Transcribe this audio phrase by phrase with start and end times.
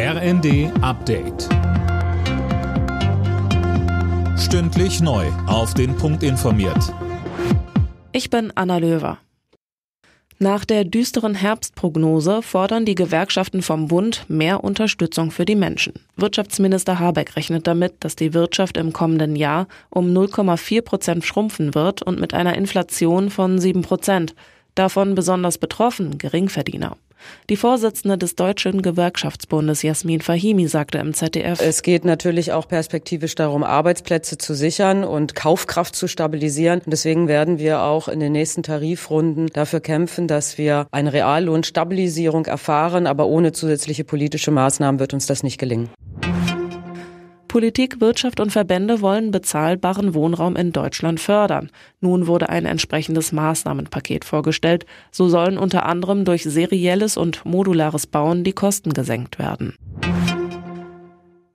[0.00, 1.48] RND Update.
[4.38, 5.26] Stündlich neu.
[5.48, 6.94] Auf den Punkt informiert.
[8.12, 9.18] Ich bin Anna Löwer.
[10.38, 15.94] Nach der düsteren Herbstprognose fordern die Gewerkschaften vom Bund mehr Unterstützung für die Menschen.
[16.14, 22.02] Wirtschaftsminister Habeck rechnet damit, dass die Wirtschaft im kommenden Jahr um 0,4 Prozent schrumpfen wird
[22.02, 24.36] und mit einer Inflation von 7 Prozent.
[24.76, 26.96] Davon besonders betroffen Geringverdiener.
[27.50, 33.34] Die Vorsitzende des Deutschen Gewerkschaftsbundes Jasmin Fahimi sagte im ZDF, es geht natürlich auch perspektivisch
[33.34, 36.80] darum, Arbeitsplätze zu sichern und Kaufkraft zu stabilisieren.
[36.84, 42.46] Und deswegen werden wir auch in den nächsten Tarifrunden dafür kämpfen, dass wir eine Reallohnstabilisierung
[42.46, 43.06] erfahren.
[43.06, 45.90] Aber ohne zusätzliche politische Maßnahmen wird uns das nicht gelingen.
[47.48, 51.70] Politik, Wirtschaft und Verbände wollen bezahlbaren Wohnraum in Deutschland fördern.
[52.00, 54.86] Nun wurde ein entsprechendes Maßnahmenpaket vorgestellt.
[55.10, 59.74] So sollen unter anderem durch serielles und modulares Bauen die Kosten gesenkt werden.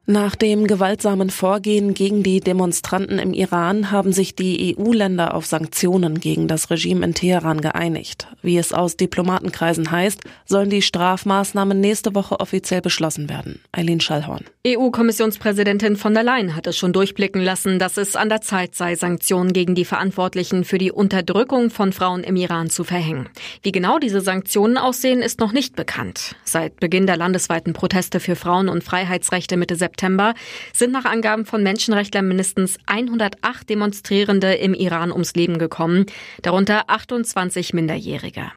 [0.06, 6.20] Nach dem gewaltsamen Vorgehen gegen die Demonstranten im Iran haben sich die EU-Länder auf Sanktionen
[6.20, 8.28] gegen das Regime in Teheran geeinigt.
[8.42, 13.62] Wie es aus Diplomatenkreisen heißt, sollen die Strafmaßnahmen nächste Woche offiziell beschlossen werden.
[13.72, 14.44] Eileen Schallhorn.
[14.68, 18.96] EU-Kommissionspräsidentin von der Leyen hat es schon durchblicken lassen, dass es an der Zeit sei,
[18.96, 23.30] Sanktionen gegen die Verantwortlichen für die Unterdrückung von Frauen im Iran zu verhängen.
[23.62, 26.36] Wie genau diese Sanktionen aussehen, ist noch nicht bekannt.
[26.44, 30.34] Seit Beginn der landesweiten Proteste für Frauen- und Freiheitsrechte Mitte September September
[30.74, 36.08] sind nach Angaben von Menschenrechtlern mindestens 108 Demonstrierende im Iran ums Leben gekommen,
[36.42, 38.52] darunter 28 Minderjährige.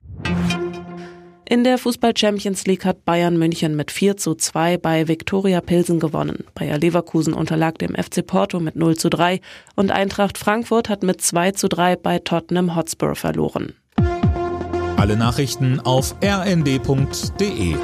[1.48, 6.00] In der Fußball Champions League hat Bayern München mit 4 zu 2 bei Viktoria Pilsen
[6.00, 6.44] gewonnen.
[6.54, 9.40] Bayer Leverkusen unterlag dem FC Porto mit 0 zu 3
[9.76, 13.74] und Eintracht Frankfurt hat mit 2 zu 3 bei Tottenham Hotspur verloren.
[14.96, 17.76] Alle Nachrichten auf rnd.de